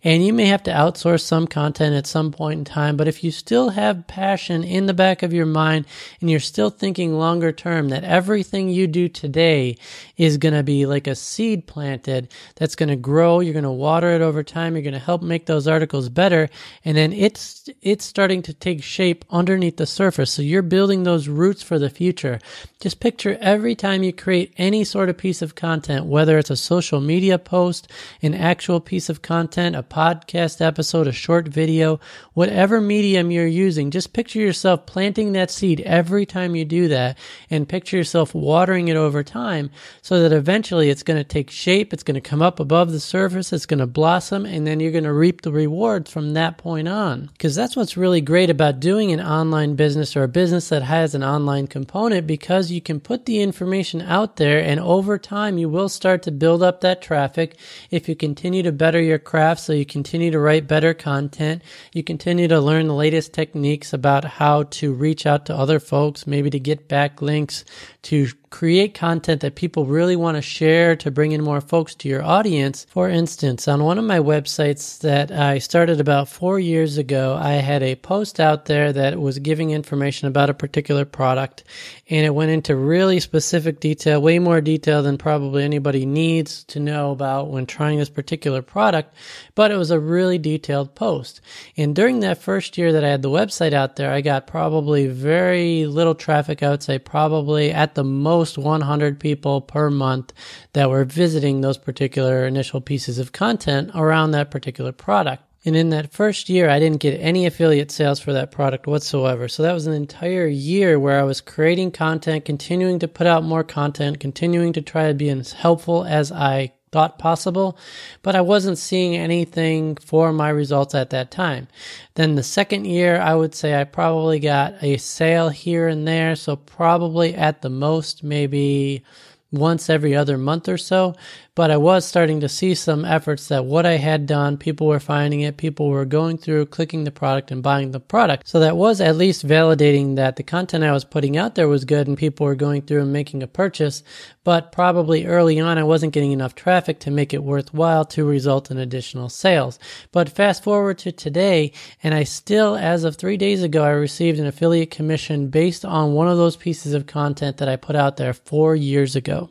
[0.04, 3.24] And you may have to outsource some content at some point in time, but if
[3.24, 5.86] you still have passion in the back of your mind
[6.20, 9.76] and you're still thinking longer term that everything you do today
[10.16, 13.70] is going to be like a seed planted that's going to grow, you're going to
[13.72, 16.48] water it over time, you're going to help make those articles better,
[16.84, 20.30] and then it's it's starting to take shape underneath the surface.
[20.30, 22.38] So you're building those roots for the future.
[22.82, 26.56] Just picture every time you create any sort of piece of content, whether it's a
[26.56, 27.86] social media post,
[28.22, 32.00] an actual piece of content, a podcast episode, a short video,
[32.34, 37.16] whatever medium you're using, just picture yourself planting that seed every time you do that
[37.50, 41.92] and picture yourself watering it over time so that eventually it's going to take shape,
[41.92, 44.90] it's going to come up above the surface, it's going to blossom, and then you're
[44.90, 47.30] going to reap the rewards from that point on.
[47.34, 51.14] Because that's what's really great about doing an online business or a business that has
[51.14, 55.68] an online component because you can put the information out there and over time you
[55.68, 57.56] will start to build up that traffic.
[57.90, 62.02] If you continue to better your craft so you continue to write better content you
[62.02, 66.50] continue to learn the latest techniques about how to reach out to other folks maybe
[66.50, 67.64] to get backlinks
[68.02, 72.08] to create content that people really want to share to bring in more folks to
[72.08, 72.86] your audience.
[72.90, 77.54] For instance, on one of my websites that I started about four years ago, I
[77.54, 81.64] had a post out there that was giving information about a particular product
[82.12, 86.78] and it went into really specific detail, way more detail than probably anybody needs to
[86.78, 89.14] know about when trying this particular product,
[89.54, 91.40] but it was a really detailed post.
[91.74, 95.06] And during that first year that I had the website out there, I got probably
[95.06, 96.62] very little traffic.
[96.62, 100.32] I would say probably at the most 100 people per month
[100.72, 105.42] that were visiting those particular initial pieces of content around that particular product.
[105.64, 109.46] And in that first year, I didn't get any affiliate sales for that product whatsoever.
[109.46, 113.44] So that was an entire year where I was creating content, continuing to put out
[113.44, 117.76] more content, continuing to try to be as helpful as I thought possible,
[118.22, 121.66] but I wasn't seeing anything for my results at that time.
[122.14, 126.36] Then the second year, I would say I probably got a sale here and there.
[126.36, 129.02] So probably at the most, maybe
[129.50, 131.14] once every other month or so
[131.54, 134.98] but I was starting to see some efforts that what I had done, people were
[134.98, 138.48] finding it, people were going through, clicking the product and buying the product.
[138.48, 141.84] So that was at least validating that the content I was putting out there was
[141.84, 144.02] good and people were going through and making a purchase.
[144.44, 148.70] But probably early on, I wasn't getting enough traffic to make it worthwhile to result
[148.70, 149.78] in additional sales.
[150.10, 154.40] But fast forward to today, and I still, as of three days ago, I received
[154.40, 158.16] an affiliate commission based on one of those pieces of content that I put out
[158.16, 159.50] there four years ago.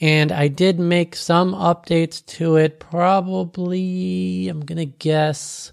[0.00, 5.72] And I did make some updates to it, probably, I'm going to guess,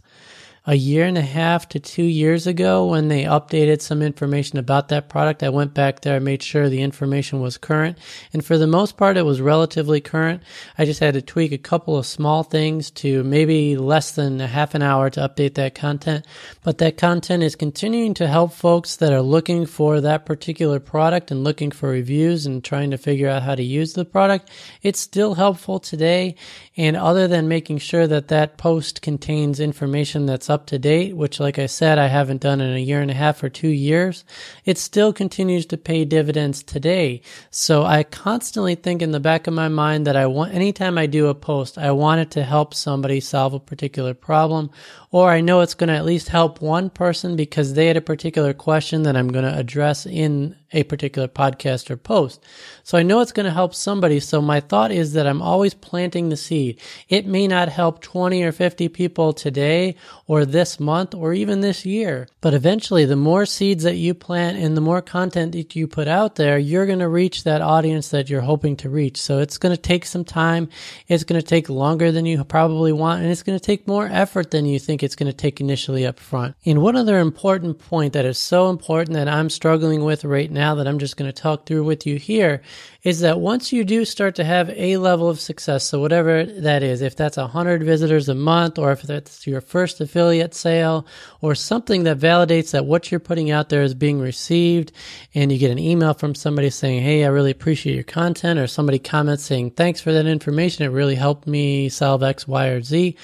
[0.67, 4.89] a year and a half to two years ago when they updated some information about
[4.89, 5.43] that product.
[5.43, 7.97] I went back there, I made sure the information was current.
[8.33, 10.41] And for the most part, it was relatively current.
[10.77, 14.47] I just had to tweak a couple of small things to maybe less than a
[14.47, 16.25] half an hour to update that content.
[16.63, 21.29] But that content is continuing to help folks that are looking for that particular product
[21.29, 24.49] and looking for reviews and trying to figure out how to use the product.
[24.81, 26.35] It's still helpful today.
[26.77, 31.39] And other than making sure that that post contains information that's up to date, which,
[31.39, 34.25] like I said, I haven't done in a year and a half or two years,
[34.65, 37.21] it still continues to pay dividends today.
[37.49, 41.05] So I constantly think in the back of my mind that I want, anytime I
[41.05, 44.69] do a post, I want it to help somebody solve a particular problem,
[45.11, 48.01] or I know it's going to at least help one person because they had a
[48.01, 52.43] particular question that I'm going to address in a particular podcast or post.
[52.83, 54.19] So I know it's going to help somebody.
[54.19, 56.79] So my thought is that I'm always planting the seed.
[57.09, 59.95] It may not help 20 or 50 people today
[60.27, 64.57] or this month or even this year, but eventually the more seeds that you plant
[64.57, 68.09] and the more content that you put out there, you're going to reach that audience
[68.09, 69.21] that you're hoping to reach.
[69.21, 70.69] So it's going to take some time.
[71.07, 74.07] It's going to take longer than you probably want and it's going to take more
[74.11, 76.55] effort than you think it's going to take initially up front.
[76.65, 80.73] And one other important point that is so important that I'm struggling with right now
[80.75, 82.63] that I'm just going to talk through with you here
[83.03, 86.81] is that once you do start to have a level of success, so whatever that
[86.81, 91.05] is, if that's 100 visitors a month, or if that's your first affiliate sale,
[91.41, 94.91] or something that validates that what you're putting out there is being received,
[95.35, 98.65] and you get an email from somebody saying, Hey, I really appreciate your content, or
[98.65, 100.83] somebody comments saying, Thanks for that information.
[100.83, 103.15] It really helped me solve X, Y, or Z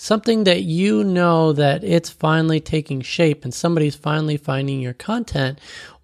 [0.00, 5.58] something that you know that it's finally taking shape and somebody's finally finding your content,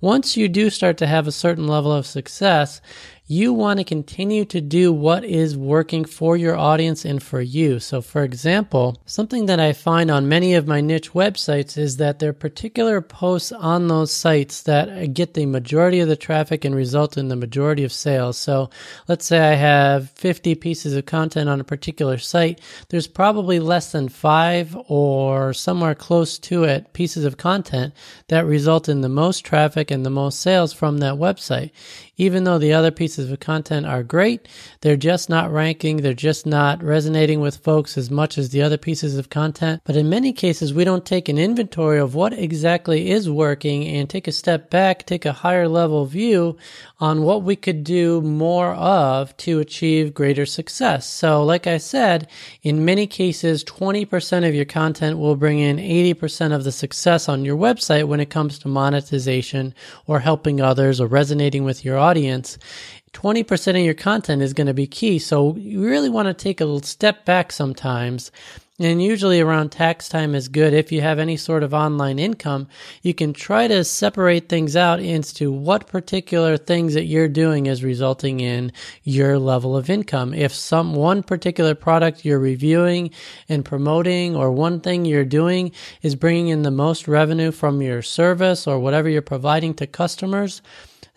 [0.06, 2.80] once you do start to have a certain level of success,
[3.28, 7.80] you want to continue to do what is working for your audience and for you.
[7.80, 12.20] So, for example, something that I find on many of my niche websites is that
[12.20, 16.74] there are particular posts on those sites that get the majority of the traffic and
[16.74, 18.38] result in the majority of sales.
[18.38, 18.70] So,
[19.08, 22.60] let's say I have 50 pieces of content on a particular site.
[22.90, 27.92] There's probably less than five or somewhere close to it pieces of content
[28.28, 31.72] that result in the most traffic and the most sales from that website.
[32.16, 34.48] Even though the other pieces of content are great,
[34.80, 38.78] they're just not ranking, they're just not resonating with folks as much as the other
[38.78, 39.82] pieces of content.
[39.84, 44.08] But in many cases, we don't take an inventory of what exactly is working and
[44.08, 46.56] take a step back, take a higher level view
[46.98, 51.06] on what we could do more of to achieve greater success.
[51.06, 52.28] So, like I said,
[52.62, 57.44] in many cases, 20% of your content will bring in 80% of the success on
[57.44, 59.74] your website when it comes to monetization
[60.06, 62.05] or helping others or resonating with your audience.
[62.14, 65.18] 20% of your content is going to be key.
[65.18, 68.30] So you really want to take a little step back sometimes
[68.78, 70.74] and usually around tax time is good.
[70.74, 72.68] If you have any sort of online income,
[73.00, 77.82] you can try to separate things out into what particular things that you're doing is
[77.82, 80.34] resulting in your level of income.
[80.34, 83.12] If some one particular product you're reviewing
[83.48, 88.02] and promoting or one thing you're doing is bringing in the most revenue from your
[88.02, 90.60] service or whatever you're providing to customers,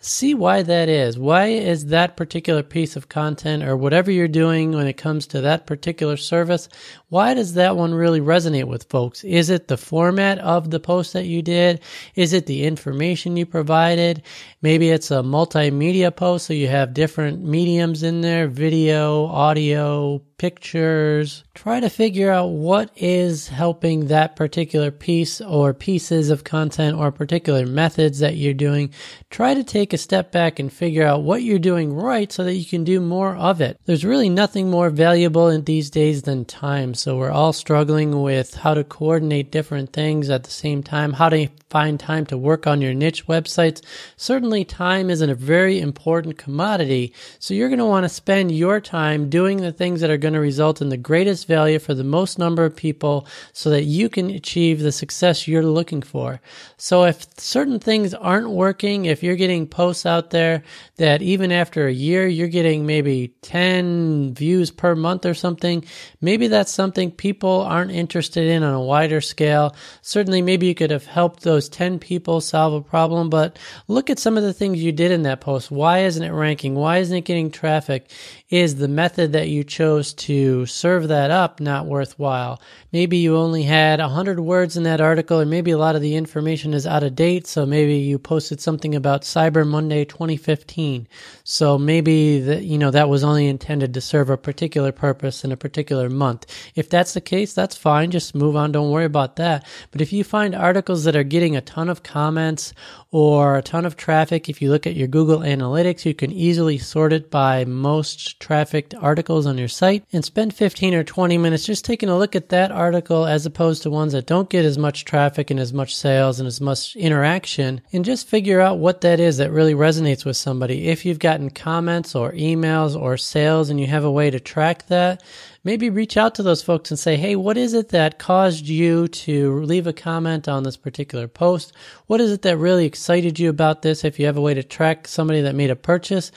[0.00, 1.18] see why that is.
[1.18, 5.42] Why is that particular piece of content or whatever you're doing when it comes to
[5.42, 6.68] that particular service?
[7.10, 9.22] Why does that one really resonate with folks?
[9.24, 11.80] Is it the format of the post that you did?
[12.14, 14.22] Is it the information you provided?
[14.62, 21.44] Maybe it's a multimedia post, so you have different mediums in there, video, audio, pictures.
[21.52, 27.12] Try to figure out what is helping that particular piece or pieces of content or
[27.12, 28.90] particular methods that you're doing.
[29.28, 32.54] Try to take a step back and figure out what you're doing right so that
[32.54, 33.78] you can do more of it.
[33.84, 36.94] There's really nothing more valuable in these days than time.
[36.94, 41.28] So we're all struggling with how to coordinate different things at the same time, how
[41.28, 43.82] to find time to work on your niche websites.
[44.16, 47.12] Certainly time isn't a very important commodity.
[47.38, 50.29] So you're going to want to spend your time doing the things that are going
[50.30, 53.84] going to result in the greatest value for the most number of people so that
[53.84, 56.40] you can achieve the success you're looking for.
[56.76, 60.62] So if certain things aren't working, if you're getting posts out there
[60.96, 65.84] that even after a year you're getting maybe 10 views per month or something,
[66.20, 69.74] maybe that's something people aren't interested in on a wider scale.
[70.02, 73.58] Certainly maybe you could have helped those 10 people solve a problem, but
[73.88, 75.70] look at some of the things you did in that post.
[75.70, 76.74] Why isn't it ranking?
[76.76, 78.10] Why isn't it getting traffic?
[78.50, 82.60] Is the method that you chose to serve that up not worthwhile?
[82.92, 86.16] Maybe you only had 100 words in that article, or maybe a lot of the
[86.16, 87.46] information is out of date.
[87.46, 91.06] So maybe you posted something about Cyber Monday 2015.
[91.50, 95.50] So maybe that, you know, that was only intended to serve a particular purpose in
[95.50, 96.46] a particular month.
[96.76, 98.12] If that's the case, that's fine.
[98.12, 98.70] Just move on.
[98.70, 99.66] Don't worry about that.
[99.90, 102.72] But if you find articles that are getting a ton of comments
[103.10, 106.78] or a ton of traffic, if you look at your Google Analytics, you can easily
[106.78, 111.66] sort it by most trafficked articles on your site and spend 15 or 20 minutes
[111.66, 114.78] just taking a look at that article as opposed to ones that don't get as
[114.78, 119.00] much traffic and as much sales and as much interaction and just figure out what
[119.00, 120.86] that is that really resonates with somebody.
[120.86, 124.86] If you've gotten comments or emails or sales and you have a way to track
[124.88, 125.22] that,
[125.64, 129.08] maybe reach out to those folks and say, hey, what is it that caused you
[129.08, 131.72] to leave a comment on this particular post?
[132.08, 134.04] What is it that really excited you about this?
[134.04, 136.30] If you have a way to track somebody that made a purchase,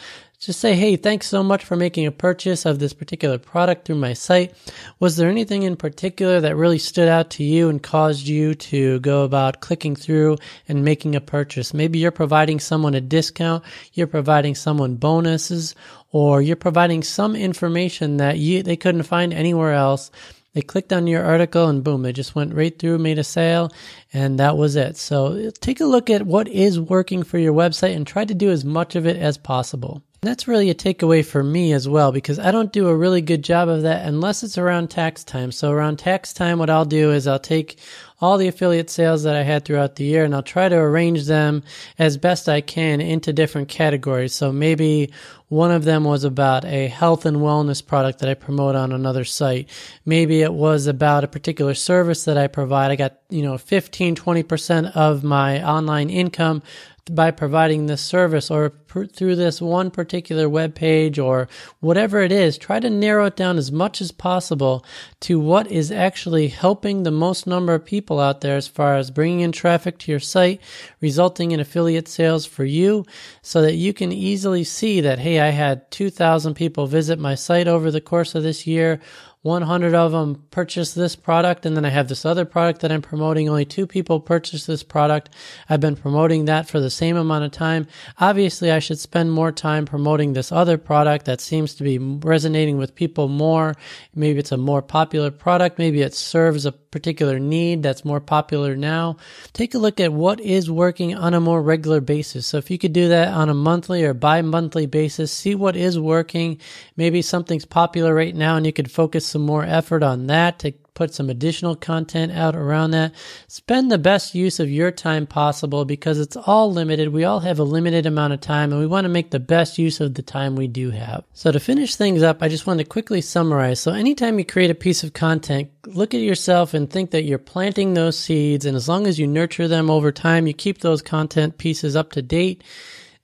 [0.45, 3.95] just say, hey, thanks so much for making a purchase of this particular product through
[3.95, 4.53] my site.
[4.99, 8.99] Was there anything in particular that really stood out to you and caused you to
[8.99, 10.37] go about clicking through
[10.67, 11.73] and making a purchase?
[11.73, 13.63] Maybe you're providing someone a discount,
[13.93, 15.75] you're providing someone bonuses,
[16.11, 20.11] or you're providing some information that you, they couldn't find anywhere else.
[20.53, 23.71] They clicked on your article and boom, they just went right through, made a sale,
[24.11, 24.97] and that was it.
[24.97, 28.51] So take a look at what is working for your website and try to do
[28.51, 30.03] as much of it as possible.
[30.23, 33.43] That's really a takeaway for me as well because I don't do a really good
[33.43, 35.51] job of that unless it's around tax time.
[35.51, 37.77] So around tax time, what I'll do is I'll take
[38.21, 41.25] all the affiliate sales that I had throughout the year and I'll try to arrange
[41.25, 41.61] them
[41.99, 44.33] as best I can into different categories.
[44.33, 45.11] So maybe
[45.49, 49.25] one of them was about a health and wellness product that I promote on another
[49.25, 49.69] site.
[50.05, 52.91] Maybe it was about a particular service that I provide.
[52.91, 56.63] I got, you know, 15, 20% of my online income
[57.11, 61.49] by providing this service or through this one particular web page or
[61.79, 64.85] whatever it is, try to narrow it down as much as possible
[65.19, 69.11] to what is actually helping the most number of people out there as far as
[69.11, 70.61] bringing in traffic to your site,
[71.01, 73.05] resulting in affiliate sales for you
[73.41, 77.67] so that you can easily see that, hey, I had 2,000 people visit my site
[77.67, 79.01] over the course of this year
[79.43, 83.01] 100 of them purchase this product, and then I have this other product that I'm
[83.01, 83.49] promoting.
[83.49, 85.29] Only two people purchase this product.
[85.69, 87.87] I've been promoting that for the same amount of time.
[88.19, 92.77] Obviously, I should spend more time promoting this other product that seems to be resonating
[92.77, 93.75] with people more.
[94.15, 95.77] Maybe it's a more popular product.
[95.77, 99.17] Maybe it serves a particular need that's more popular now.
[99.51, 102.45] Take a look at what is working on a more regular basis.
[102.45, 105.99] So if you could do that on a monthly or bi-monthly basis, see what is
[105.99, 106.59] working.
[106.95, 110.73] Maybe something's popular right now and you could focus some more effort on that to
[110.93, 113.13] put some additional content out around that.
[113.47, 117.09] Spend the best use of your time possible because it's all limited.
[117.09, 119.77] We all have a limited amount of time and we want to make the best
[119.77, 121.23] use of the time we do have.
[121.33, 123.79] So to finish things up, I just want to quickly summarize.
[123.79, 127.39] So anytime you create a piece of content, look at yourself and think that you're
[127.39, 131.01] planting those seeds and as long as you nurture them over time, you keep those
[131.01, 132.63] content pieces up to date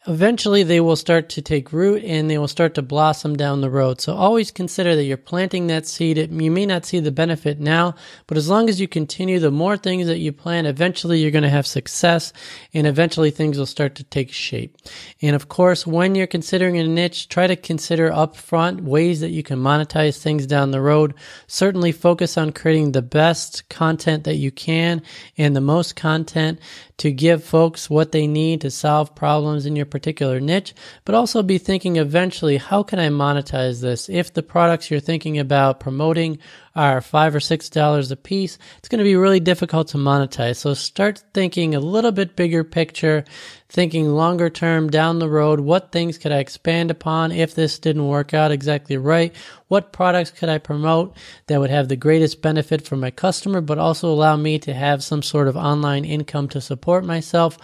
[0.10, 3.70] eventually they will start to take root and they will start to blossom down the
[3.70, 4.02] road.
[4.02, 6.18] So always consider that you're planting that seed.
[6.18, 7.94] It, you may not see the benefit now,
[8.26, 11.44] but as long as you continue, the more things that you plant, eventually you're going
[11.44, 12.34] to have success
[12.74, 14.78] and eventually things will start to take shape.
[15.22, 19.44] And of course, when you're considering a niche, try to consider upfront ways that you
[19.44, 21.14] can monetize things down the road.
[21.46, 25.04] Certainly focus on creating the best content that you can
[25.38, 26.60] and the most content
[26.98, 30.74] to give folks what they need to solve problems in your particular niche,
[31.06, 34.10] but also be thinking eventually, how can I monetize this?
[34.10, 36.40] If the products you're thinking about promoting
[36.76, 40.58] are five or six dollars a piece, it's going to be really difficult to monetize.
[40.58, 43.26] So start thinking a little bit bigger picture,
[43.68, 45.60] thinking longer term down the road.
[45.60, 49.36] What things could I expand upon if this didn't work out exactly right?
[49.68, 51.16] What products could I promote
[51.48, 55.04] that would have the greatest benefit for my customer, but also allow me to have
[55.04, 57.58] some sort of online income to support myself?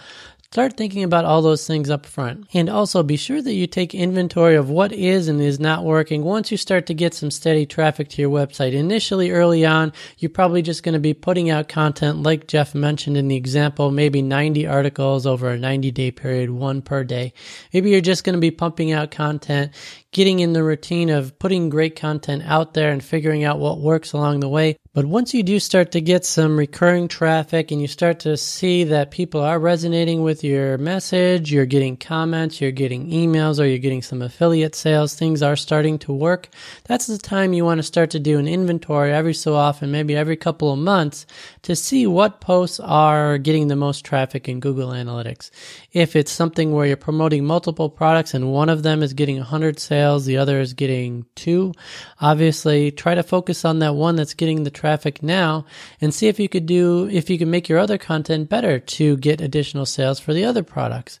[0.52, 2.46] Start thinking about all those things up front.
[2.54, 6.22] And also be sure that you take inventory of what is and is not working
[6.22, 8.72] once you start to get some steady traffic to your website.
[8.72, 13.16] Initially, early on, you're probably just going to be putting out content like Jeff mentioned
[13.16, 17.32] in the example, maybe 90 articles over a 90 day period, one per day.
[17.72, 19.72] Maybe you're just going to be pumping out content,
[20.12, 24.12] getting in the routine of putting great content out there and figuring out what works
[24.12, 24.78] along the way.
[24.96, 28.82] But once you do start to get some recurring traffic and you start to see
[28.84, 33.76] that people are resonating with your message, you're getting comments, you're getting emails, or you're
[33.76, 36.48] getting some affiliate sales, things are starting to work,
[36.84, 40.16] that's the time you want to start to do an inventory every so often, maybe
[40.16, 41.26] every couple of months,
[41.60, 45.50] to see what posts are getting the most traffic in Google Analytics.
[45.96, 49.80] If it's something where you're promoting multiple products and one of them is getting 100
[49.80, 51.72] sales, the other is getting two,
[52.20, 55.64] obviously try to focus on that one that's getting the traffic now
[56.02, 59.16] and see if you could do, if you can make your other content better to
[59.16, 61.18] get additional sales for the other products.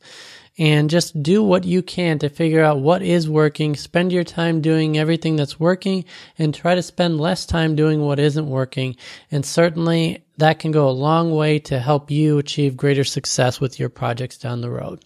[0.58, 3.76] And just do what you can to figure out what is working.
[3.76, 6.04] Spend your time doing everything that's working
[6.38, 8.96] and try to spend less time doing what isn't working.
[9.30, 13.78] And certainly that can go a long way to help you achieve greater success with
[13.78, 15.04] your projects down the road.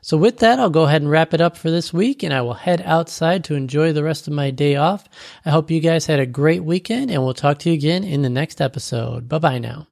[0.00, 2.40] So with that, I'll go ahead and wrap it up for this week and I
[2.42, 5.06] will head outside to enjoy the rest of my day off.
[5.44, 8.22] I hope you guys had a great weekend and we'll talk to you again in
[8.22, 9.28] the next episode.
[9.28, 9.86] Bye bye now.